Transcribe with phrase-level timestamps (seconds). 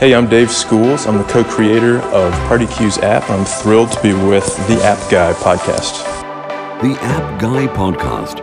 [0.00, 1.06] Hey, I'm Dave Schools.
[1.06, 3.30] I'm the co creator of PartyQ's app.
[3.30, 6.02] I'm thrilled to be with the App Guy podcast.
[6.82, 8.40] The App Guy podcast.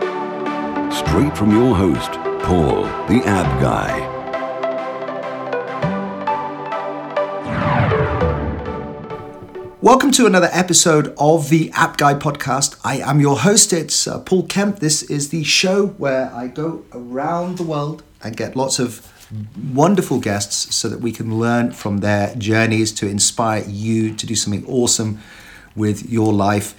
[0.90, 2.12] Straight from your host,
[2.42, 4.08] Paul, the App Guy.
[9.82, 12.80] Welcome to another episode of the App Guy podcast.
[12.82, 14.78] I am your host, it's uh, Paul Kemp.
[14.78, 19.11] This is the show where I go around the world and get lots of
[19.72, 24.34] wonderful guests so that we can learn from their journeys to inspire you to do
[24.34, 25.20] something awesome
[25.74, 26.74] with your life,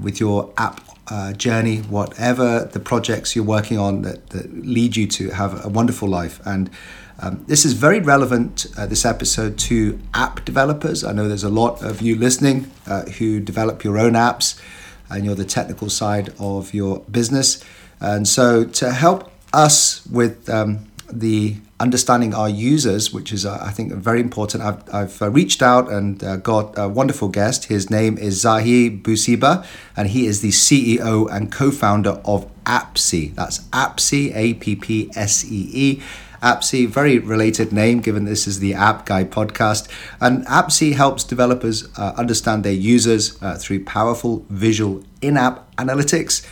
[0.00, 5.06] with your app uh, journey, whatever the projects you're working on that, that lead you
[5.06, 6.40] to have a wonderful life.
[6.44, 6.70] And
[7.18, 11.04] um, this is very relevant, uh, this episode, to app developers.
[11.04, 14.60] I know there's a lot of you listening uh, who develop your own apps
[15.08, 17.64] and you're the technical side of your business.
[18.00, 23.70] And so, to help us with um, the understanding our users, which is, uh, I
[23.70, 24.62] think, very important.
[24.62, 27.66] I've, I've uh, reached out and uh, got a wonderful guest.
[27.66, 29.66] His name is Zahi Boussiba,
[29.96, 33.34] and he is the CEO and co founder of Appsee.
[33.34, 36.02] That's Appsee, A P P S E E.
[36.42, 39.88] Appsee, very related name given this is the App Guy podcast.
[40.20, 46.46] And Appsee helps developers uh, understand their users uh, through powerful visual in app analytics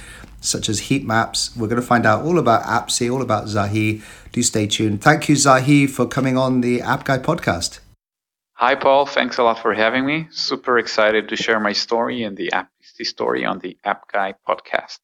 [0.45, 1.57] such as heat maps.
[1.57, 4.03] We're going to find out all about Appsee, all about Zahi.
[4.35, 5.01] Do stay tuned.
[5.01, 7.79] Thank you, Zahi, for coming on the App Guy podcast.
[8.55, 9.07] Hi, Paul.
[9.07, 10.27] Thanks a lot for having me.
[10.33, 14.99] Super excited to share my story and the Appsee story on the App Guy podcast.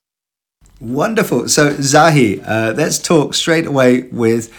[0.81, 1.49] Wonderful.
[1.49, 4.53] So, Zahi, uh, let's talk straight away with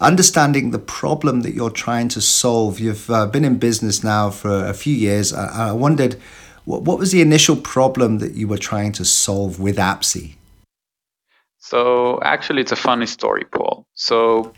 [0.00, 2.78] understanding the problem that you're trying to solve.
[2.78, 5.32] You've uh, been in business now for a few years.
[5.32, 6.14] I, I wondered
[6.64, 10.36] what, what was the initial problem that you were trying to solve with Appsee?
[11.64, 13.86] So actually, it's a funny story, Paul.
[13.94, 14.52] So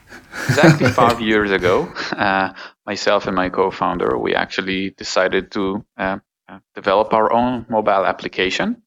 [0.48, 2.54] exactly five years ago, uh,
[2.86, 8.82] myself and my co-founder, we actually decided to uh, uh develop our own mobile application.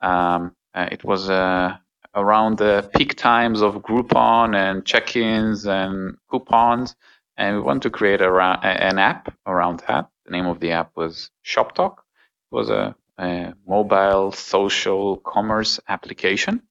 [0.00, 1.76] Um, uh, it was uh,
[2.14, 6.94] around the peak times of Groupon and check-ins and coupons,
[7.36, 8.30] and we wanted to create a,
[8.62, 10.08] an app around that.
[10.24, 16.62] The name of the app was ShopTalk It was a, a mobile social commerce application.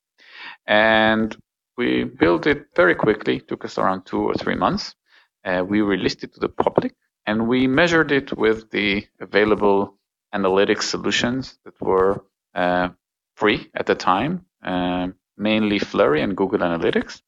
[0.68, 1.36] And
[1.78, 4.96] we built it very quickly, it took us around two or three months.
[5.44, 6.94] Uh, we released it to the public
[7.26, 9.98] and we measured it with the available
[10.34, 12.24] analytics solutions that were
[12.56, 12.90] uh,
[13.36, 17.22] free at the time, uh, mainly Flurry and Google Analytics.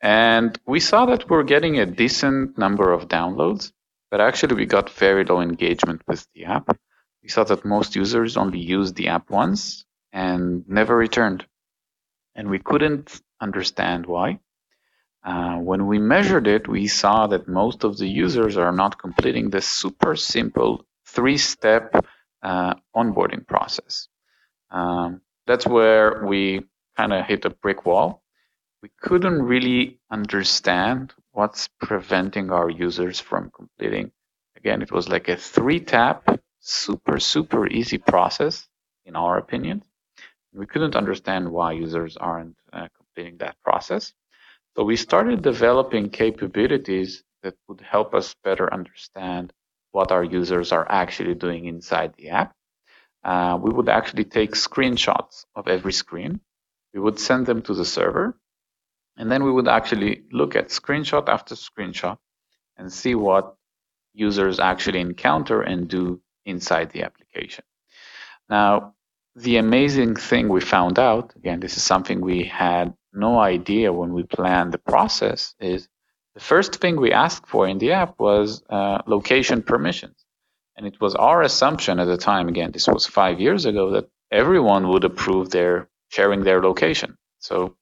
[0.00, 3.72] And we saw that we're getting a decent number of downloads,
[4.10, 6.76] but actually we got very low engagement with the app
[7.22, 11.46] we saw that most users only used the app once and never returned.
[12.38, 14.38] And we couldn't understand why.
[15.24, 19.50] Uh, when we measured it, we saw that most of the users are not completing
[19.50, 21.92] the super simple three step
[22.44, 24.06] uh, onboarding process.
[24.70, 26.62] Um, that's where we
[26.96, 28.22] kind of hit a brick wall.
[28.82, 34.12] We couldn't really understand what's preventing our users from completing.
[34.56, 38.68] Again, it was like a three tap super, super easy process,
[39.04, 39.82] in our opinion.
[40.52, 44.12] We couldn't understand why users aren't uh, completing that process.
[44.76, 49.52] So we started developing capabilities that would help us better understand
[49.92, 52.54] what our users are actually doing inside the app.
[53.24, 56.40] Uh, we would actually take screenshots of every screen.
[56.94, 58.38] We would send them to the server.
[59.16, 62.18] And then we would actually look at screenshot after screenshot
[62.76, 63.56] and see what
[64.14, 67.64] users actually encounter and do inside the application.
[68.48, 68.94] Now,
[69.42, 74.12] the amazing thing we found out, again, this is something we had no idea when
[74.12, 75.88] we planned the process, is
[76.34, 80.24] the first thing we asked for in the app was uh, location permissions.
[80.76, 84.08] And it was our assumption at the time, again, this was five years ago, that
[84.30, 87.16] everyone would approve their sharing their location.
[87.38, 87.76] So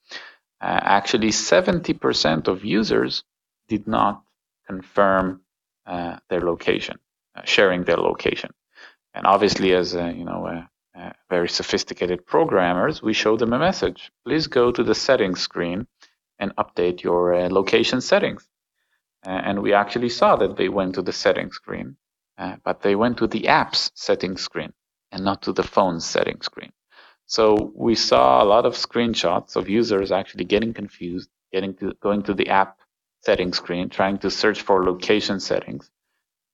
[0.61, 3.25] uh, actually, 70% of users
[3.69, 4.23] did not
[4.67, 5.43] confirm
[5.87, 6.99] uh, their location.
[7.37, 8.51] Uh, sharing their location.
[9.13, 13.59] And obviously, as a, you know, a, a very sophisticated programmers, we show them a
[13.59, 14.11] message.
[14.25, 15.87] Please go to the settings screen
[16.39, 18.49] and update your uh, location settings.
[19.27, 21.97] Uh, and we actually saw that they went to the settings screen,
[22.39, 24.73] uh, but they went to the app's settings screen
[25.13, 26.73] and not to the phone settings screen.
[27.27, 32.23] So we saw a lot of screenshots of users actually getting confused, getting to going
[32.25, 32.79] to the app
[33.23, 35.91] settings screen, trying to search for location settings,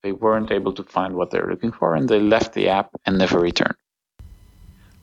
[0.02, 3.18] they weren't able to find what they're looking for and they left the app and
[3.18, 3.76] never returned.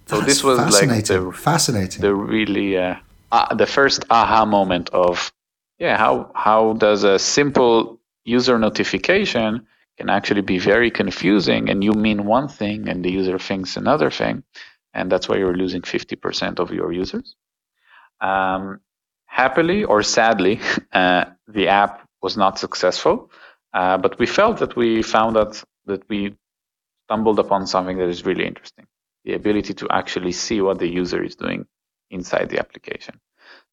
[0.10, 2.96] So That's this was like the fascinating, the really uh,
[3.32, 5.32] uh, the first aha moment of
[5.78, 9.68] yeah how how does a simple user notification
[10.00, 14.10] can actually be very confusing and you mean one thing and the user thinks another
[14.10, 14.44] thing.
[14.96, 17.36] And that's why you're losing 50% of your users.
[18.20, 18.80] Um,
[19.28, 20.60] happily or sadly,
[20.92, 23.30] uh, the app was not successful.
[23.76, 26.34] Uh, but we felt that we found out that we
[27.06, 28.88] stumbled upon something that is really interesting
[29.26, 31.66] the ability to actually see what the user is doing
[32.10, 33.20] inside the application.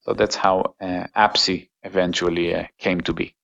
[0.01, 3.35] So that's how uh, Appsee eventually uh, came to be.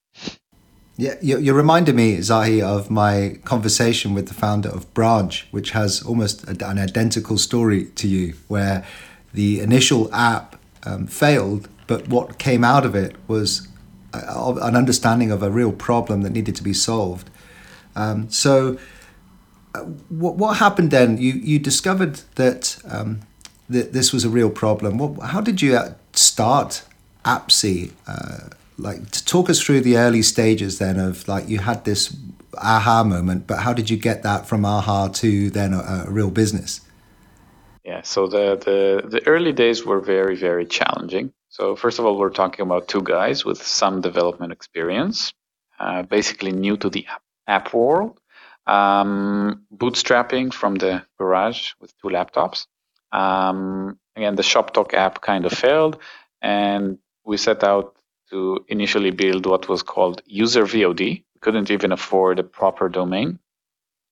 [0.95, 5.71] Yeah, you, you reminded me, Zahi, of my conversation with the founder of Branch, which
[5.71, 8.85] has almost an identical story to you, where
[9.33, 13.67] the initial app um, failed, but what came out of it was
[14.13, 17.29] a, an understanding of a real problem that needed to be solved.
[17.95, 18.77] Um, so, uh,
[20.09, 21.17] what, what happened then?
[21.17, 23.21] You you discovered that um,
[23.69, 24.97] that this was a real problem.
[24.97, 26.83] What, how did you uh, start
[27.25, 27.91] Appsee?
[28.07, 32.15] Uh, like to talk us through the early stages then of like you had this
[32.57, 36.31] aha moment but how did you get that from aha to then a, a real
[36.31, 36.81] business
[37.85, 42.17] yeah so the, the the early days were very very challenging so first of all
[42.17, 45.33] we're talking about two guys with some development experience
[45.79, 48.17] uh, basically new to the app, app world
[48.67, 52.67] um, bootstrapping from the garage with two laptops
[53.11, 55.99] um, again the shoptalk app kind of failed
[56.41, 57.95] and we set out
[58.31, 60.99] to initially build what was called user VOD.
[60.99, 63.39] We couldn't even afford a proper domain.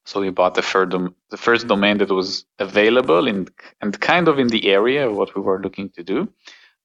[0.06, 3.50] So we bought the first, dom- the first domain that was available in,
[3.82, 6.30] and kind of in the area of what we were looking to do.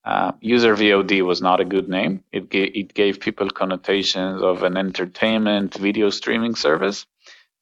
[0.04, 2.24] Uh, user VOD was not a good name.
[2.32, 7.06] It, ga- it gave people connotations of an entertainment video streaming service,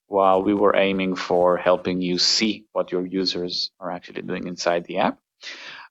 [0.07, 4.85] while we were aiming for helping you see what your users are actually doing inside
[4.85, 5.19] the app.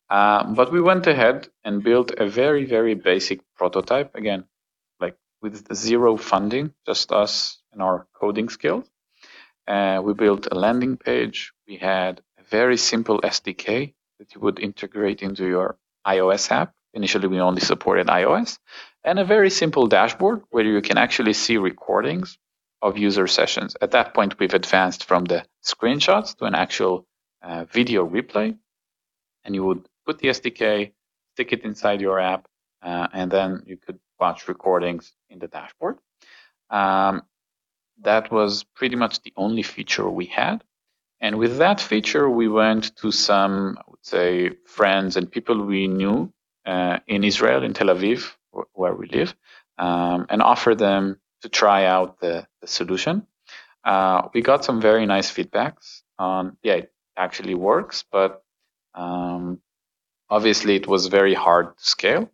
[0.10, 4.16] Uh, but we went ahead and built a very, very basic prototype.
[4.16, 4.46] Again,
[5.00, 8.88] like with zero funding, just us and our coding skills.
[9.68, 11.54] Uh, we built a landing page.
[11.68, 16.74] We had a very simple SDK that you would integrate into your iOS app.
[16.94, 18.60] Initially, we only supported iOS,
[19.04, 22.38] and a very simple dashboard where you can actually see recordings
[22.84, 23.76] of user sessions.
[23.82, 27.08] At that point, we've advanced from the screenshots to an actual
[27.42, 28.58] uh, video replay,
[29.46, 30.92] and you would put the SDK,
[31.34, 32.46] stick it inside your app,
[32.84, 35.98] uh, and then you could watch recordings in the dashboard.
[36.70, 37.24] Um,
[38.02, 40.62] that was pretty much the only feature we had.
[41.22, 45.88] And with that feature, we went to some, I would say, friends and people we
[45.88, 46.34] knew
[46.66, 48.34] uh, in Israel, in Tel Aviv,
[48.74, 49.34] where we live,
[49.78, 53.28] um, and offered them to try out the, the solution.
[53.84, 58.44] Uh, we got some very nice feedbacks on, yeah, it actually works, but
[58.96, 59.60] um,
[60.30, 62.32] obviously it was very hard to scale.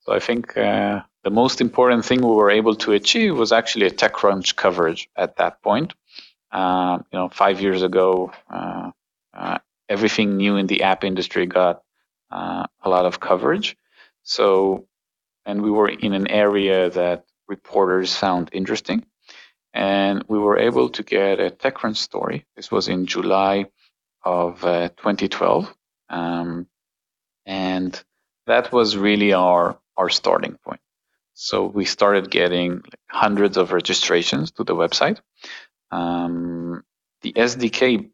[0.00, 3.86] So I think uh, the most important thing we were able to achieve was actually
[3.86, 5.94] a TechCrunch coverage at that point.
[6.52, 8.90] Uh, you know, five years ago, uh,
[9.34, 9.58] uh
[9.88, 11.82] everything new in the app industry got
[12.30, 13.76] uh, a lot of coverage.
[14.22, 14.86] So,
[15.44, 19.04] and we were in an area that reporters found interesting.
[19.74, 22.46] And we were able to get a TechCrunch story.
[22.56, 23.66] This was in July
[24.24, 25.74] of uh, 2012.
[26.10, 26.66] Um,
[27.46, 28.02] and
[28.46, 30.80] that was really our our starting point.
[31.34, 35.20] So we started getting hundreds of registrations to the website.
[35.90, 36.84] Um,
[37.22, 38.10] the SDK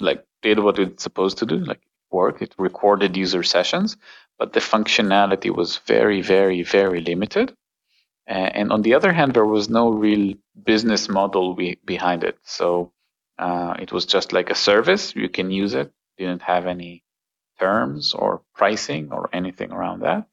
[0.00, 1.80] like did what it's supposed to do, like
[2.10, 2.40] work.
[2.42, 3.96] It recorded user sessions,
[4.38, 7.54] but the functionality was very, very, very limited.
[8.28, 12.38] And on the other hand, there was no real business model be- behind it.
[12.44, 12.92] So
[13.38, 15.16] uh, it was just like a service.
[15.16, 15.92] You can use it.
[16.18, 17.04] Didn't have any
[17.60, 20.26] terms or pricing or anything around that.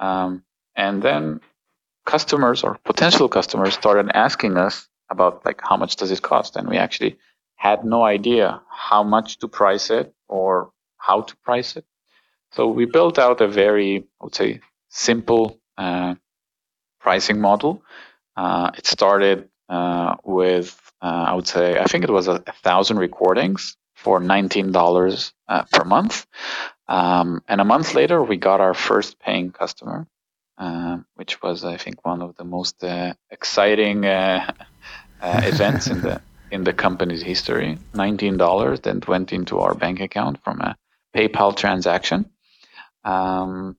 [0.00, 0.44] Um,
[0.76, 1.40] and then
[2.06, 6.68] customers or potential customers started asking us about like how much does it cost, and
[6.68, 7.18] we actually
[7.56, 11.86] had no idea how much to price it or how to price it.
[12.52, 16.16] So we built out a very, I would say, simple uh,
[17.02, 17.82] pricing model.
[18.36, 22.52] Uh, it started uh, with, uh, I would say, I think it was a, a
[22.62, 26.26] thousand recordings for $19 uh, per month.
[26.88, 30.06] Um, and a month later, we got our first paying customer,
[30.58, 34.52] uh, which was, I think, one of the most uh, exciting uh,
[35.20, 37.78] uh, events in the in the company's history.
[37.94, 40.76] Nineteen dollars then went into our bank account from a
[41.16, 42.30] PayPal transaction.
[43.04, 43.78] Um,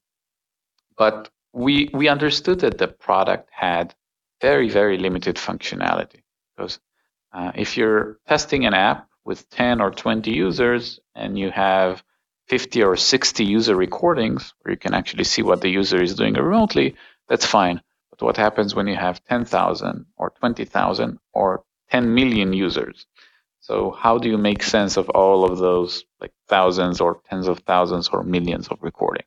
[0.97, 3.95] but we we understood that the product had
[4.41, 6.21] very very limited functionality
[6.55, 6.79] because
[7.33, 12.03] uh, if you're testing an app with 10 or 20 users and you have
[12.47, 16.33] 50 or 60 user recordings where you can actually see what the user is doing
[16.33, 16.95] remotely,
[17.29, 17.81] that's fine.
[18.09, 23.07] But what happens when you have 10,000 or 20,000 or 10 million users?
[23.61, 27.59] So how do you make sense of all of those like thousands or tens of
[27.59, 29.25] thousands or millions of recording?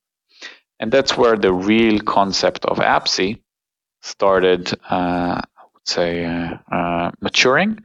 [0.79, 3.41] And that's where the real concept of Appsee
[4.03, 7.85] started, uh, I would say, uh, uh, maturing.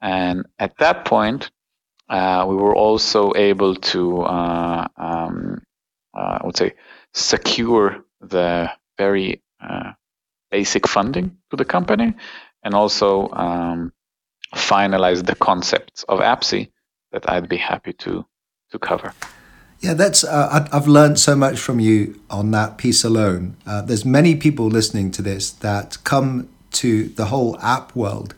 [0.00, 1.50] And at that point,
[2.08, 5.62] uh, we were also able to, uh, um,
[6.14, 6.74] I would say,
[7.14, 9.42] secure the very
[10.50, 12.14] basic funding to the company
[12.64, 13.92] and also um,
[14.54, 16.70] finalize the concepts of Appsee
[17.12, 18.26] that I'd be happy to
[18.70, 19.12] to cover.
[19.80, 20.24] Yeah, that's.
[20.24, 23.56] Uh, I've learned so much from you on that piece alone.
[23.66, 28.34] Uh, there's many people listening to this that come to the whole app world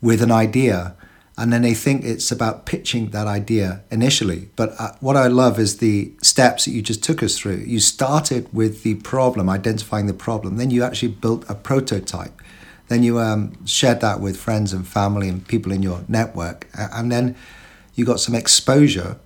[0.00, 0.96] with an idea,
[1.38, 4.48] and then they think it's about pitching that idea initially.
[4.56, 7.62] But uh, what I love is the steps that you just took us through.
[7.66, 12.40] You started with the problem, identifying the problem, then you actually built a prototype
[12.90, 16.66] then you um, shared that with friends and family and people in your network.
[16.74, 17.36] And then
[17.94, 19.16] you got some exposure,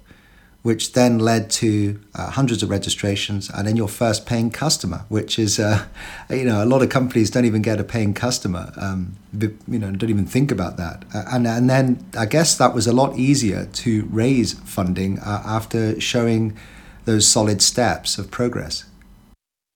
[0.64, 5.38] which then led to uh, hundreds of registrations and then your first paying customer, which
[5.38, 5.84] is, uh,
[6.30, 9.90] you know, a lot of companies don't even get a paying customer, um, you know,
[9.90, 11.04] don't even think about that.
[11.12, 16.00] And, and then I guess that was a lot easier to raise funding uh, after
[16.00, 16.56] showing
[17.04, 18.84] those solid steps of progress.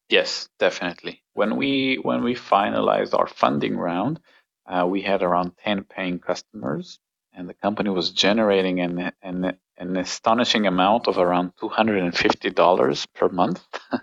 [0.09, 1.23] Yes, definitely.
[1.35, 4.21] When we when we finalized our funding round,
[4.67, 6.99] uh, we had around 10 paying customers,
[7.35, 13.63] and the company was generating an an, an astonishing amount of around $250 per month.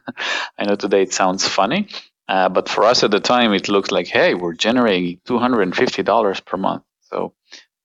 [0.57, 1.89] I know today it sounds funny,
[2.27, 6.57] uh, but for us at the time, it looked like, hey, we're generating $250 per
[6.57, 6.83] month.
[7.01, 7.33] So,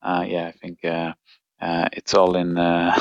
[0.02, 1.12] uh, yeah, I think uh,
[1.60, 2.98] uh, it's all in uh,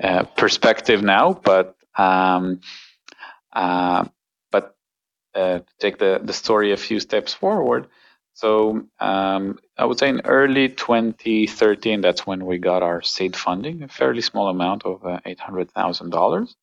[0.36, 2.60] perspective now, but um,
[5.34, 7.88] uh, to take the, the story a few steps forward.
[8.34, 13.82] So um, I would say in early 2013, that's when we got our seed funding,
[13.82, 16.54] a fairly small amount of uh, $800,000.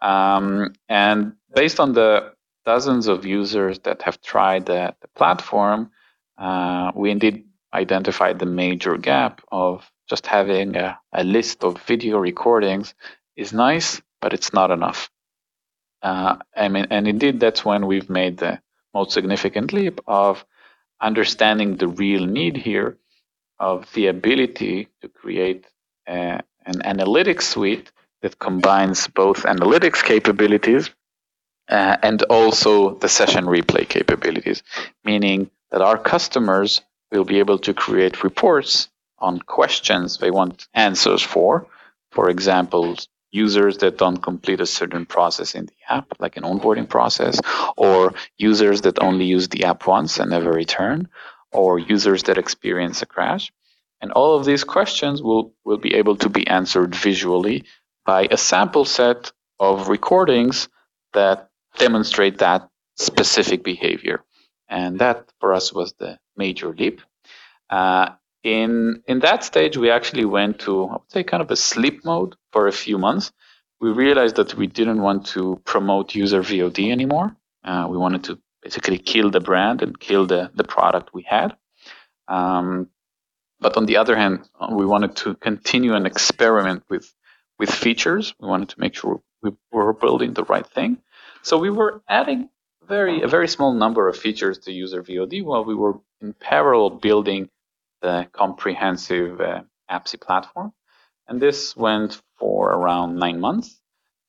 [0.00, 2.32] Um, and based on the
[2.64, 5.90] dozens of users that have tried the, the platform,
[6.38, 7.44] uh, we indeed
[7.74, 12.94] identified the major gap of just having a, a list of video recordings
[13.36, 15.10] is nice, but it's not enough.
[16.02, 18.60] Uh, I mean, and indeed, that's when we've made the
[18.94, 20.44] most significant leap of
[21.00, 22.96] understanding the real need here
[23.58, 25.66] of the ability to create
[26.08, 27.90] a, an analytics suite
[28.22, 30.90] that combines both analytics capabilities
[31.68, 34.62] uh, and also the session replay capabilities,
[35.04, 36.80] meaning that our customers
[37.12, 38.88] will be able to create reports
[39.18, 41.66] on questions they want answers for.
[42.12, 42.96] For example,
[43.30, 47.40] users that don't complete a certain process in the app, like an onboarding process,
[47.76, 51.08] or users that only use the app once and never return,
[51.52, 53.52] or users that experience a crash.
[54.00, 57.64] And all of these questions will, will be able to be answered visually
[58.06, 60.68] by a sample set of recordings
[61.12, 64.22] that demonstrate that specific behavior.
[64.68, 67.00] And that for us was the major leap.
[67.68, 68.10] Uh,
[68.42, 72.04] in in that stage, we actually went to I would say kind of a sleep
[72.04, 73.32] mode for a few months.
[73.80, 77.36] We realized that we didn't want to promote user VOD anymore.
[77.64, 81.56] Uh, we wanted to basically kill the brand and kill the the product we had.
[82.28, 82.88] Um,
[83.60, 87.12] but on the other hand, we wanted to continue and experiment with
[87.58, 88.34] with features.
[88.40, 90.98] We wanted to make sure we were building the right thing.
[91.42, 92.50] So we were adding
[92.86, 96.90] very a very small number of features to user VOD while we were in parallel
[96.90, 97.50] building
[98.02, 100.72] the comprehensive uh, Appsee platform.
[101.26, 103.80] And this went for around nine months.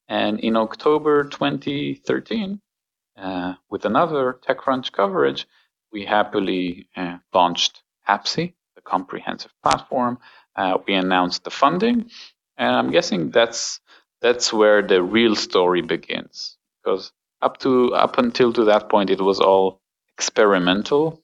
[0.07, 2.59] And in October 2013,
[3.17, 5.47] uh, with another TechCrunch coverage,
[5.91, 10.19] we happily uh, launched Appsee, the comprehensive platform.
[10.55, 12.09] Uh, we announced the funding,
[12.57, 13.79] and I'm guessing that's
[14.21, 16.57] that's where the real story begins.
[16.83, 17.11] Because
[17.41, 19.81] up to up until to that point, it was all
[20.17, 21.21] experimental.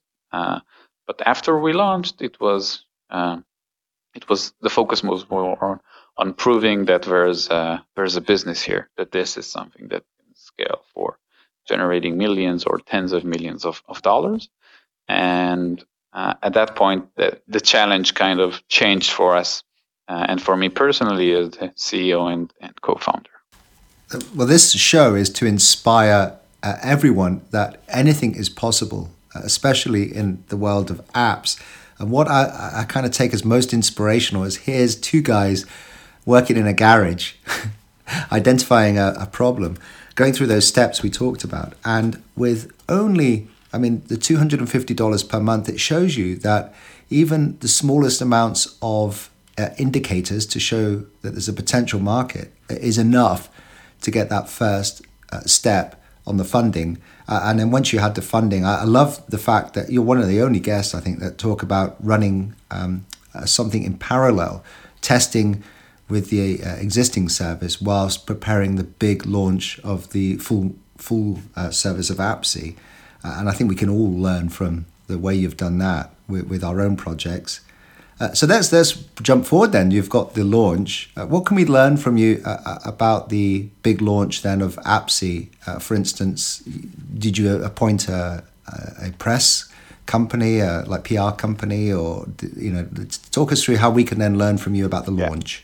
[1.08, 3.38] But after we launched, it was uh,
[4.16, 5.80] it was the focus was more on,
[6.18, 10.36] on proving that there's a, there's a business here, that this is something that can
[10.36, 11.20] scale for
[11.68, 14.50] generating millions or tens of millions of, of dollars.
[15.08, 15.84] And
[16.14, 19.64] uh, at that point, the, the challenge kind of changed for us
[20.08, 23.30] uh, and for me personally as the CEO and, and co-founder.
[24.34, 29.10] Well, this show is to inspire uh, everyone that anything is possible
[29.44, 31.60] especially in the world of apps.
[31.98, 35.66] And what I, I kind of take as most inspirational is here's two guys
[36.26, 37.34] working in a garage,
[38.32, 39.78] identifying a, a, problem,
[40.16, 45.40] going through those steps we talked about, and with only I mean, the $250 per
[45.42, 46.74] month, it shows you that
[47.10, 52.98] even the smallest amounts of uh, indicators to show that there's a potential market is
[52.98, 53.50] enough
[54.00, 55.02] to get that first
[55.34, 56.98] uh, step on the funding.
[57.28, 60.04] Uh, and then once you had the funding, I, I, love the fact that you're
[60.04, 63.98] one of the only guests, I think, that talk about running um, uh, something in
[63.98, 64.64] parallel,
[65.02, 65.64] testing
[66.08, 71.72] with the uh, existing service whilst preparing the big launch of the full full uh,
[71.72, 72.76] service of AppSee.
[73.24, 76.48] Uh, and I think we can all learn from the way you've done that with,
[76.48, 77.62] with our own projects.
[78.20, 79.72] Uh, so let's let's jump forward.
[79.74, 81.12] Then you've got the launch.
[81.18, 84.78] Uh, what can we learn from you uh, uh about the big launch then of
[84.78, 85.50] AppSee?
[85.68, 86.60] Uh, for instance,
[87.18, 88.44] did you appoint a,
[89.02, 89.70] a press
[90.06, 92.88] company, uh, like PR company, or you know,
[93.32, 95.64] talk us through how we can then learn from you about the launch.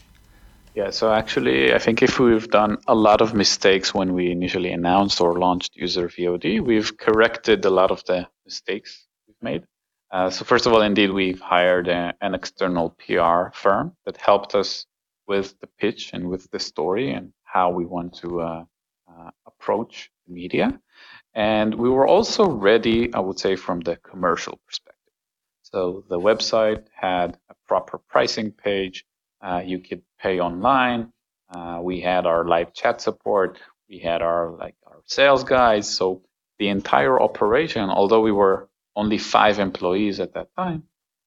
[0.73, 0.85] Yeah.
[0.85, 0.89] yeah.
[0.91, 5.21] So actually, I think if we've done a lot of mistakes when we initially announced
[5.21, 9.63] or launched User VOD, we've corrected a lot of the mistakes we've made.
[10.11, 14.55] Uh, so first of all, indeed, we've hired a, an external PR firm that helped
[14.55, 14.85] us
[15.27, 18.65] with the pitch and with the story and how we want to uh,
[19.09, 20.79] uh, approach the media.
[21.33, 24.97] And we were also ready, I would say, from the commercial perspective.
[25.61, 29.05] So the website had a proper pricing page.
[29.41, 31.13] Uh, you could pay online.
[31.49, 33.59] Uh, we had our live chat support.
[33.89, 35.89] We had our like our sales guys.
[35.89, 36.23] So
[36.59, 40.83] the entire operation, although we were only five employees at that time,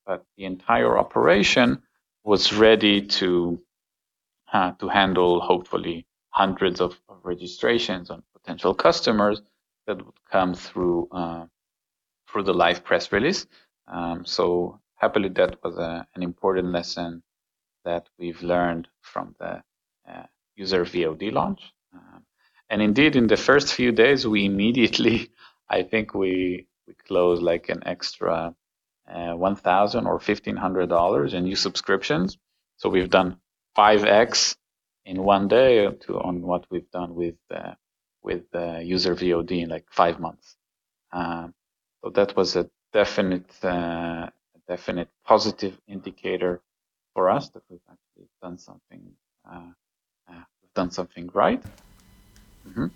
[0.06, 1.82] but the entire operation
[2.24, 3.60] was ready to
[4.52, 9.42] uh, to handle hopefully hundreds of, of, registrations on potential customers
[9.86, 11.44] that would come through uh,
[12.28, 13.46] through the live press release.
[13.88, 17.22] Um, so happily, that was a, an important lesson
[17.84, 19.62] that we've learned from the
[20.08, 21.72] uh, user VOD launch.
[21.94, 22.24] Um,
[22.70, 25.30] and indeed, in the first few days, we immediately,
[25.68, 28.54] I think we we close like an extra
[29.12, 32.38] uh, one thousand or fifteen hundred dollars in new subscriptions.
[32.76, 33.36] So we've done
[33.74, 34.56] five x
[35.04, 37.74] in one day to on what we've done with uh,
[38.22, 40.56] with uh, user VOD in like five months.
[41.12, 41.54] Um,
[42.02, 44.30] so that was a definite uh,
[44.68, 46.62] definite positive indicator
[47.14, 49.12] for us that we've actually done something
[49.50, 49.70] uh,
[50.28, 51.62] uh, we've done something right.
[52.66, 52.86] Mm-hmm.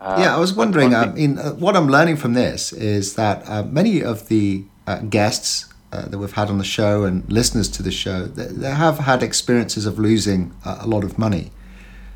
[0.00, 0.94] Uh, yeah, I was wondering.
[0.94, 5.00] I mean, uh, what I'm learning from this is that uh, many of the uh,
[5.00, 8.70] guests uh, that we've had on the show and listeners to the show, they, they
[8.70, 11.50] have had experiences of losing a lot of money,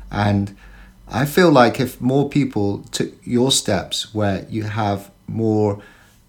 [0.09, 0.55] and
[1.09, 5.81] I feel like if more people took your steps, where you have more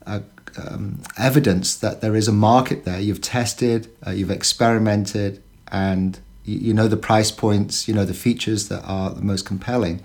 [0.06, 0.20] uh,
[0.58, 6.74] um, evidence that there is a market there, you've tested, you've experimented, and you, you
[6.74, 10.02] know the price points, you know the features that are the most compelling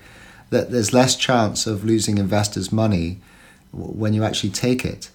[0.50, 3.20] that there's less chance of losing investors' money
[3.72, 5.10] when you actually take it.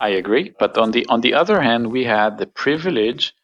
[0.00, 3.34] I agree, but on the on the other hand, we had the privilege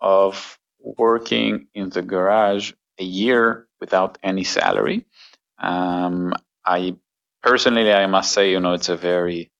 [0.00, 5.06] of working in the garage a year without any salary.
[5.58, 6.96] Um, I
[7.42, 9.50] personally, I must say, you know, it's a very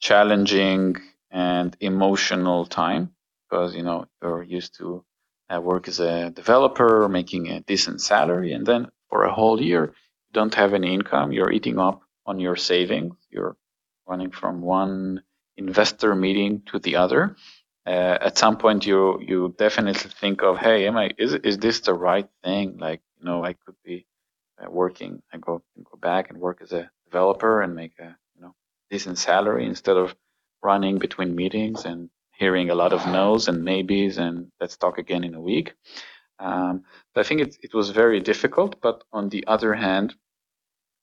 [0.00, 0.96] challenging
[1.30, 3.14] and emotional time
[3.48, 5.04] because you know you're used to
[5.48, 9.84] uh, work as a developer, making a decent salary, and then for a whole year,
[10.26, 11.32] you don't have any income.
[11.32, 13.14] You're eating up on your savings.
[13.30, 13.56] You're
[14.06, 15.22] running from one
[15.56, 17.34] investor meeting to the other.
[17.86, 19.00] Uh, at some point, you
[19.30, 22.76] you definitely think of, hey, am I is is this the right thing?
[22.76, 24.04] Like, you know, I could be
[24.60, 25.22] uh, working.
[25.32, 28.52] I go go back and work as a developer and make a you know
[28.90, 30.14] decent salary instead of
[30.62, 35.24] running between meetings and hearing a lot of no's and maybes and let's talk again
[35.24, 35.68] in a week.
[36.38, 36.84] Um,
[37.20, 40.14] I think it, it was very difficult, but on the other hand,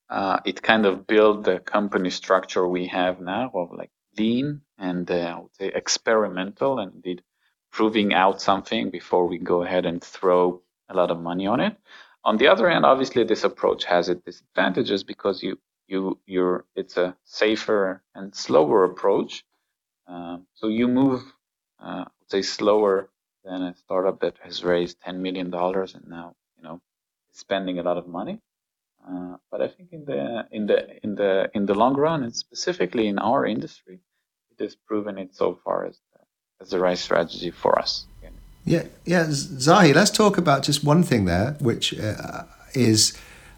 [0.10, 5.10] uh, it kind of built the company structure we have now of like lean and
[5.12, 7.24] uh, experimental and did
[7.72, 11.76] proving out something before we go ahead and throw a lot of money on it.
[12.24, 16.98] On the other hand, obviously this approach has its disadvantages because you you you're it's
[16.98, 19.44] a safer and slower approach.
[20.08, 21.24] Um, so you move,
[21.80, 23.10] uh, say, slower
[23.44, 26.82] than a startup that has raised $10 million and now, you know,
[27.32, 28.40] spending a lot of money.
[29.08, 32.34] Uh, but I think in the in the in the in the long run, and
[32.34, 34.00] specifically in our industry,
[34.52, 36.20] it has proven it so far as the,
[36.62, 38.06] as the right strategy for us.
[38.66, 39.94] Yeah, yeah, Zahi.
[39.94, 43.18] Let's talk about just one thing there, which uh, is,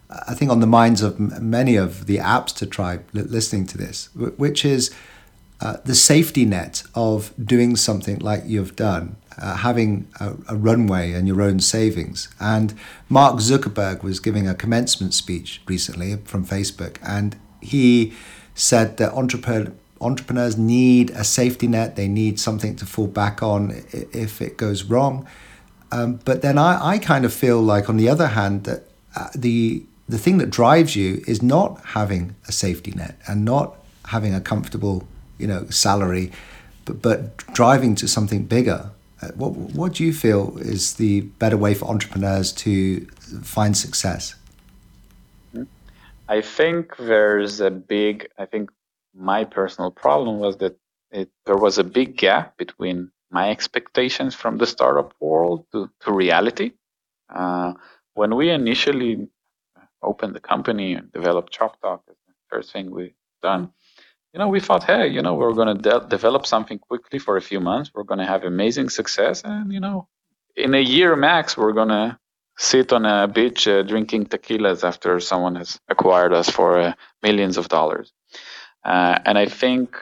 [0.09, 4.09] I think, on the minds of many of the apps to try listening to this,
[4.15, 4.91] which is
[5.61, 11.11] uh, the safety net of doing something like you've done uh, having a, a, runway
[11.11, 12.29] and your own savings.
[12.39, 12.73] And
[13.09, 18.13] Mark Zuckerberg was giving a commencement speech recently from Facebook, and he
[18.53, 21.95] said that entrepreneur, entrepreneurs need a safety net.
[21.95, 25.27] They need something to fall back on if it goes wrong.
[25.91, 28.83] Um, but then I, I kind of feel like, on the other hand, that
[29.15, 33.75] uh, the the thing that drives you is not having a safety net and not
[34.07, 36.31] having a comfortable, you know, salary,
[36.85, 38.89] but but driving to something bigger.
[39.21, 43.05] Uh, what what do you feel is the better way for entrepreneurs to
[43.43, 44.35] find success?
[46.27, 48.27] I think there's a big.
[48.37, 48.71] I think
[49.13, 50.77] my personal problem was that
[51.11, 56.11] it, there was a big gap between my expectations from the startup world to, to
[56.11, 56.71] reality.
[57.29, 57.73] Uh,
[58.13, 59.27] when we initially
[60.01, 62.15] opened the company and developed ShopTalk, the
[62.49, 63.71] first thing we done,
[64.35, 67.37] you know, we thought, hey, you know, we're going to de- develop something quickly for
[67.37, 67.89] a few months.
[67.93, 70.09] We're going to have amazing success, and you know,
[70.57, 72.19] in a year max, we're going to
[72.57, 76.93] sit on a beach uh, drinking tequilas after someone has acquired us for uh,
[77.23, 78.11] millions of dollars.
[78.83, 79.95] Uh, and I think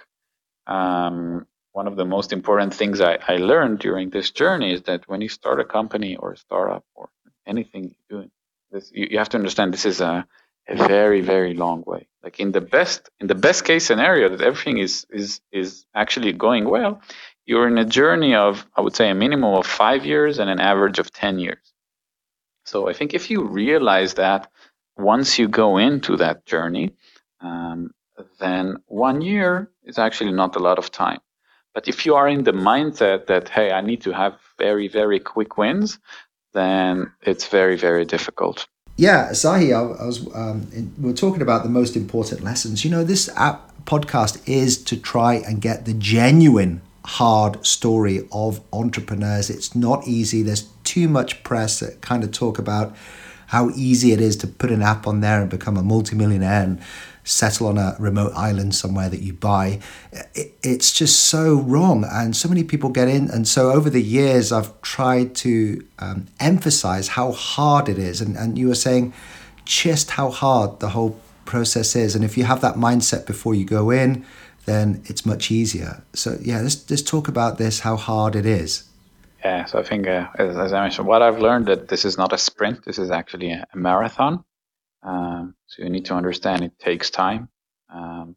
[0.65, 5.07] um, one of the most important things I, I, learned during this journey is that
[5.07, 7.09] when you start a company or a startup or
[7.45, 8.31] anything you're doing,
[8.71, 10.25] this, you, you have to understand this is a,
[10.67, 12.07] a very very long way.
[12.23, 16.31] Like in the best in the best case scenario that everything is is is actually
[16.33, 17.01] going well,
[17.45, 20.59] you're in a journey of I would say a minimum of five years and an
[20.59, 21.73] average of ten years.
[22.65, 24.49] So I think if you realize that
[24.97, 26.95] once you go into that journey,
[27.41, 27.91] um,
[28.39, 31.19] then one year is actually not a lot of time.
[31.73, 35.19] But if you are in the mindset that, hey, I need to have very, very
[35.19, 35.99] quick wins,
[36.53, 38.67] then it's very, very difficult.
[38.95, 40.27] Yeah, Zahi, I, I was.
[40.35, 42.85] Um, in, we are talking about the most important lessons.
[42.85, 48.61] You know, this app podcast is to try and get the genuine hard story of
[48.71, 49.49] entrepreneurs.
[49.49, 50.41] It's not easy.
[50.41, 52.95] There's too much press that kind of talk about
[53.47, 56.81] how easy it is to put an app on there and become a multimillionaire and
[57.23, 59.79] settle on a remote island somewhere that you buy.
[60.35, 62.05] it's just so wrong.
[62.09, 63.29] And so many people get in.
[63.29, 68.21] And so over the years, I've tried to um, emphasize how hard it is.
[68.21, 69.13] And, and you were saying
[69.65, 72.15] just how hard the whole process is.
[72.15, 74.25] And if you have that mindset before you go in,
[74.65, 76.03] then it's much easier.
[76.13, 78.83] So yeah, let's let's talk about this, how hard it is.
[79.43, 82.17] Yeah, so I think uh, as, as, I mentioned, what I've learned that this is
[82.17, 82.85] not a sprint.
[82.85, 84.45] This is actually a marathon.
[85.03, 87.49] Um, so you need to understand it takes time.
[87.93, 88.35] Um,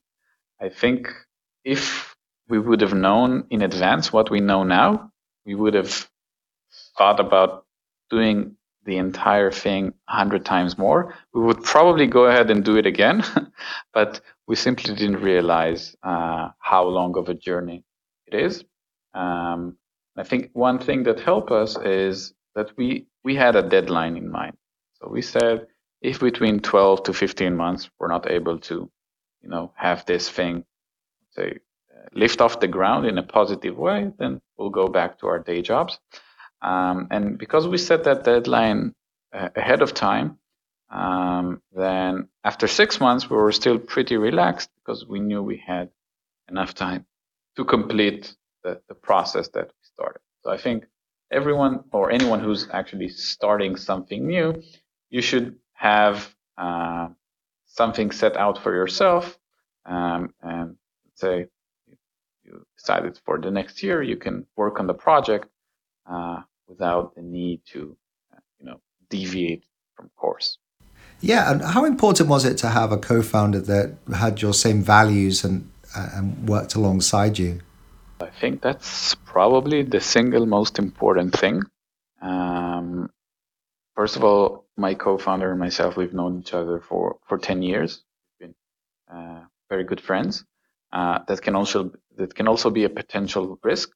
[0.60, 1.08] I think
[1.64, 2.14] if
[2.48, 5.12] we would have known in advance what we know now,
[5.46, 6.08] we would have
[6.98, 7.66] thought about
[8.10, 11.14] doing the entire thing a hundred times more.
[11.34, 13.24] We would probably go ahead and do it again,
[13.94, 17.84] but we simply didn't realize uh, how long of a journey
[18.26, 18.64] it is.
[19.14, 19.76] Um,
[20.16, 24.30] I think one thing that helped us is that we we had a deadline in
[24.30, 24.56] mind.
[24.94, 25.66] So we said
[26.00, 28.90] if between 12 to 15 months we're not able to,
[29.42, 30.64] you know, have this thing,
[31.32, 31.58] say,
[31.94, 35.38] uh, lift off the ground in a positive way, then we'll go back to our
[35.38, 35.98] day jobs.
[36.62, 38.94] Um, and because we set that deadline
[39.32, 40.38] uh, ahead of time,
[40.90, 45.90] um, then after six months, we were still pretty relaxed because we knew we had
[46.48, 47.04] enough time
[47.56, 50.20] to complete the, the process that we started.
[50.44, 50.86] So I think
[51.32, 54.62] everyone or anyone who's actually starting something new,
[55.10, 57.08] you should have uh,
[57.66, 59.38] something set out for yourself
[59.84, 60.76] um, and
[61.14, 61.46] say
[62.44, 65.46] you decided for the next year you can work on the project
[66.10, 67.96] uh, without the need to
[68.32, 70.58] uh, you know deviate from course
[71.20, 75.44] yeah, and how important was it to have a co-founder that had your same values
[75.44, 77.60] and uh, and worked alongside you?
[78.20, 81.62] I think that's probably the single most important thing.
[82.20, 83.10] Um,
[83.96, 88.02] first of all, my co-founder and myself, we've known each other for, for 10 years.
[88.38, 90.44] We've been uh, very good friends.
[90.92, 93.90] Uh, that can also that can also be a potential risk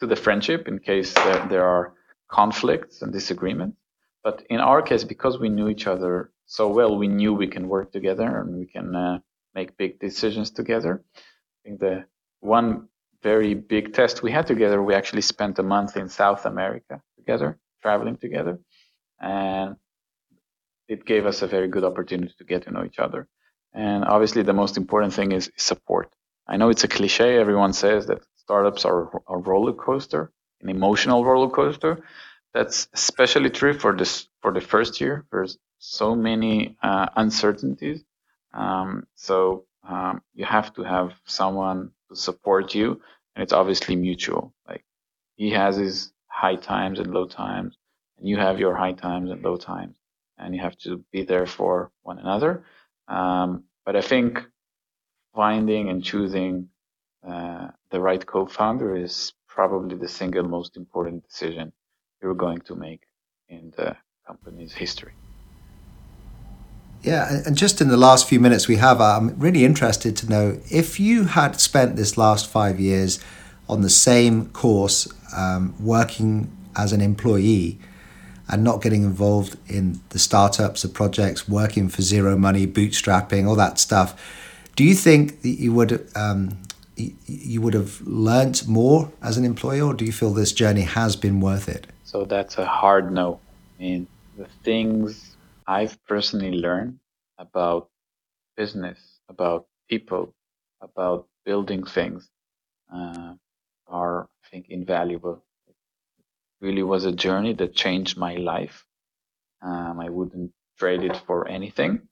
[0.00, 1.92] to the friendship in case there, there are
[2.28, 3.76] conflicts and disagreements.
[4.24, 7.68] But in our case, because we knew each other so well, we knew we can
[7.68, 9.18] work together and we can uh,
[9.54, 11.04] make big decisions together.
[11.16, 12.06] I think the
[12.40, 12.88] one
[13.22, 17.58] very big test we had together, we actually spent a month in South America together,
[17.82, 18.58] traveling together,
[19.20, 19.76] and
[20.88, 23.28] it gave us a very good opportunity to get to know each other.
[23.72, 26.12] And obviously, the most important thing is support.
[26.48, 27.38] I know it's a cliche.
[27.38, 32.02] Everyone says that startups are a roller coaster, an emotional roller coaster.
[32.52, 35.24] That's especially true for this for the first year.
[35.30, 38.02] There's so many uh, uncertainties.
[38.52, 43.00] Um, so um, you have to have someone to support you,
[43.36, 44.52] and it's obviously mutual.
[44.68, 44.84] Like
[45.36, 47.76] he has his high times and low times,
[48.20, 49.96] and you have your high times and low times,
[50.38, 52.64] and you have to be there for one another.
[53.08, 54.44] Um, but I think
[55.34, 56.68] finding and choosing
[57.26, 61.72] uh, the right co-founder is probably the single most important decision
[62.22, 63.02] you're going to make
[63.48, 65.12] in the company's history.
[67.02, 70.60] Yeah, and just in the last few minutes we have, I'm really interested to know
[70.70, 73.18] if you had spent this last five years
[73.70, 77.78] on the same course, um, working as an employee
[78.50, 83.56] and not getting involved in the startups, the projects, working for zero money, bootstrapping, all
[83.56, 84.20] that stuff.
[84.74, 86.58] Do you think that you would um,
[86.96, 91.16] you would have learnt more as an employee, or do you feel this journey has
[91.16, 91.86] been worth it?
[92.04, 93.40] So that's a hard no.
[93.78, 95.36] I mean, the things
[95.66, 96.98] I've personally learned
[97.38, 97.88] about
[98.56, 100.34] business, about people,
[100.80, 102.28] about building things
[102.92, 103.34] uh,
[103.86, 105.42] are, I think, invaluable.
[106.60, 108.84] Really was a journey that changed my life.
[109.62, 112.08] Um, I wouldn't trade it for anything.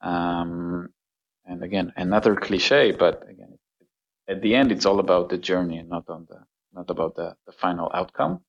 [0.00, 0.88] Um,
[1.44, 3.58] and again, another cliche, but again,
[4.28, 7.34] at the end, it's all about the journey and not on the not about the,
[7.46, 8.40] the final outcome.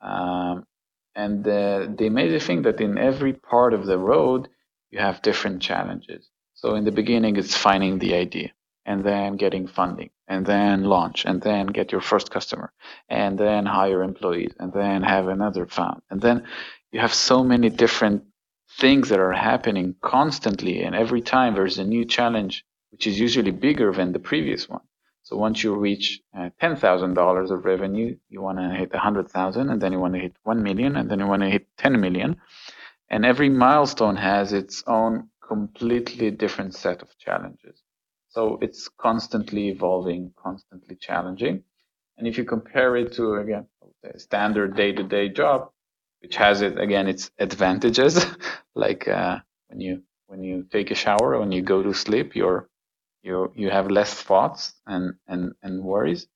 [0.00, 0.66] Um,
[1.14, 4.48] and the, they made a thing that in every part of the road
[4.90, 6.30] you have different challenges.
[6.54, 8.52] So in the beginning, it's finding the idea,
[8.84, 12.72] and then getting funding, and then launch, and then get your first customer,
[13.08, 16.46] and then hire employees, and then have another fund, and then
[16.90, 18.24] you have so many different
[18.78, 23.50] things that are happening constantly, and every time there's a new challenge, which is usually
[23.50, 24.82] bigger than the previous one.
[25.24, 28.98] So once you reach uh, ten thousand dollars of revenue, you want to hit a
[28.98, 31.50] hundred thousand, and then you want to hit one million, and then you want to
[31.50, 32.36] hit ten million.
[33.08, 37.81] And every milestone has its own completely different set of challenges.
[38.32, 41.64] So it's constantly evolving, constantly challenging.
[42.18, 43.66] And if you compare it to again
[44.04, 45.70] a standard day-to-day job,
[46.22, 48.24] which has it again its advantages,
[48.76, 52.68] like uh, when you when you take a shower, when you go to sleep, you're
[53.22, 56.28] you you have less thoughts and and and worries.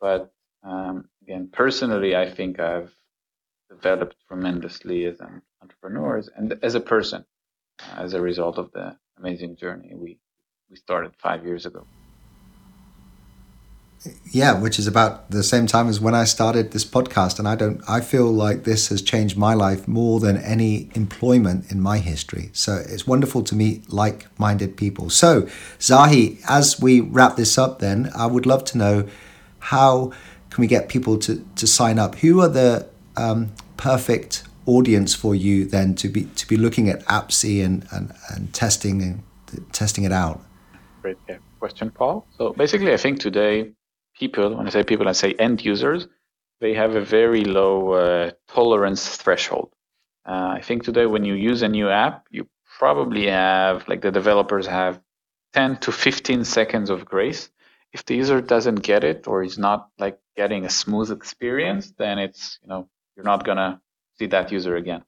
[0.00, 0.32] But
[0.64, 2.94] um, again, personally, I think I've
[3.70, 7.24] developed tremendously as an entrepreneur and as a person
[7.96, 10.18] as a result of the amazing journey we
[10.74, 11.86] we started five years ago.
[14.32, 17.54] Yeah which is about the same time as when i started this podcast and i
[17.54, 21.98] don't i feel like this has changed my life more than any employment in my
[21.98, 22.50] history.
[22.52, 25.08] So it's wonderful to meet like-minded people.
[25.08, 25.42] So
[25.78, 29.08] zahi as we wrap this up then i would love to know
[29.74, 30.12] how
[30.50, 32.16] can we get people to to sign up?
[32.16, 37.00] Who are the um, perfect audience for you then to be to be looking at
[37.06, 39.22] Appsee and, and, and testing and
[39.72, 40.40] testing it out
[41.04, 41.18] great
[41.60, 43.74] question paul so basically i think today
[44.14, 46.06] people, when I say people, I say end users,
[46.60, 49.70] they have a very low uh, tolerance threshold.
[50.26, 54.10] Uh, I think today when you use a new app, you probably have, like the
[54.10, 55.00] developers have
[55.52, 57.50] 10 to 15 seconds of grace.
[57.92, 62.18] If the user doesn't get it or is not like getting a smooth experience, then
[62.18, 63.80] it's, you know, you're not going to
[64.18, 65.04] see that user again.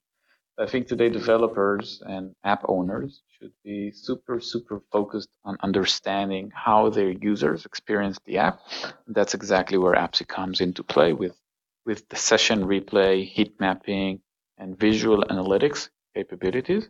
[0.59, 6.89] I think today developers and app owners should be super, super focused on understanding how
[6.89, 8.61] their users experience the app.
[9.07, 11.37] That's exactly where Appsee comes into play with,
[11.85, 14.21] with the session replay, heat mapping,
[14.57, 16.89] and visual analytics capabilities.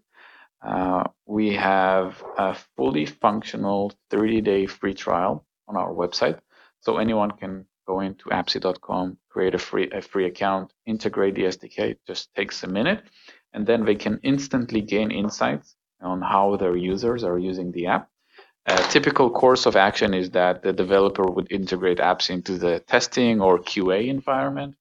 [0.65, 6.39] Uh, we have a fully functional 30 day free trial on our website.
[6.80, 11.80] So anyone can go into appsee.com, create a free, a free account, integrate the SDK.
[11.80, 13.03] It just takes a minute
[13.58, 18.08] and then they can instantly gain insights on how their users are using the app.
[18.67, 23.41] A typical course of action is that the developer would integrate apps into the testing
[23.41, 24.76] or QA environment,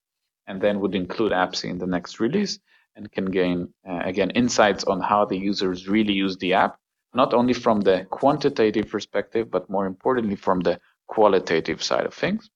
[0.46, 2.58] and then would include apps in the next release
[2.96, 6.76] and can gain, uh, again, insights on how the users really use the app,
[7.14, 12.50] not only from the quantitative perspective, but more importantly, from the qualitative side of things.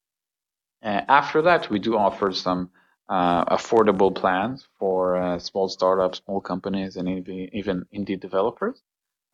[0.82, 2.70] Uh, after that, we do offer some
[3.10, 8.82] affordable plans for uh, small startups, small companies, and even indie developers.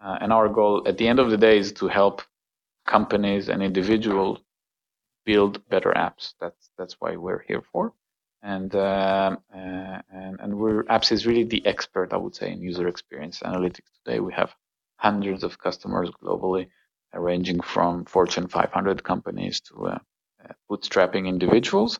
[0.01, 2.23] Uh, and our goal at the end of the day is to help
[2.87, 4.41] companies and individuals
[5.25, 6.35] build better apps.
[6.41, 7.93] That's that's why we're here for.
[8.43, 12.62] And uh, uh, and and we're Appsee is really the expert, I would say, in
[12.62, 14.21] user experience analytics today.
[14.21, 14.55] We have
[14.99, 16.69] hundreds of customers globally,
[17.15, 19.99] ranging from Fortune 500 companies to uh,
[20.71, 21.99] bootstrapping individuals.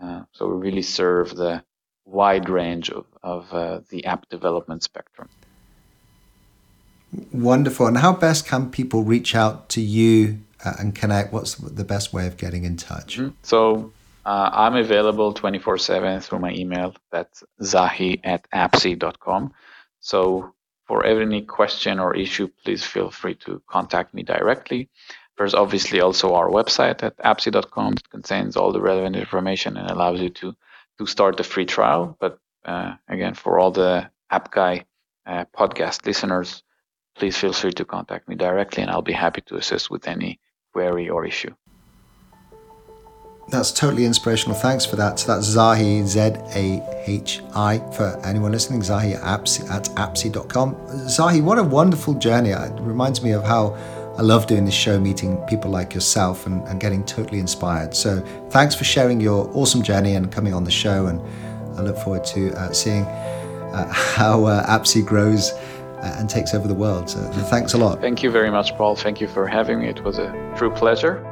[0.00, 1.62] Uh, so we really serve the
[2.04, 5.28] wide range of, of uh, the app development spectrum.
[7.32, 7.86] Wonderful.
[7.86, 11.32] And how best can people reach out to you uh, and connect?
[11.32, 13.18] What's the best way of getting in touch?
[13.18, 13.30] Mm-hmm.
[13.42, 13.92] So
[14.24, 16.94] uh, I'm available 24 7 through my email.
[17.10, 19.52] That's zahi at appsee.com.
[20.00, 20.52] So
[20.86, 24.88] for any question or issue, please feel free to contact me directly.
[25.36, 30.20] There's obviously also our website at appsee.com that contains all the relevant information and allows
[30.20, 30.54] you to
[30.98, 32.16] to start the free trial.
[32.18, 34.86] But uh, again, for all the App Guy
[35.26, 36.62] uh, podcast listeners,
[37.16, 40.40] please feel free to contact me directly, and I'll be happy to assist with any
[40.72, 41.54] query or issue.
[43.48, 44.56] That's totally inspirational.
[44.56, 45.20] Thanks for that.
[45.20, 49.84] So that's Zahi, Z A H I, for anyone listening, Zahi at, appsee, at.
[51.08, 52.50] Zahi, what a wonderful journey.
[52.50, 53.76] It reminds me of how
[54.18, 57.94] I love doing this show, meeting people like yourself and, and getting totally inspired.
[57.94, 61.06] So thanks for sharing your awesome journey and coming on the show.
[61.06, 61.20] And
[61.78, 66.66] I look forward to uh, seeing uh, how uh, Appsee grows uh, and takes over
[66.66, 67.10] the world.
[67.10, 68.00] So thanks a lot.
[68.00, 68.96] Thank you very much, Paul.
[68.96, 69.88] Thank you for having me.
[69.88, 71.22] It was a true pleasure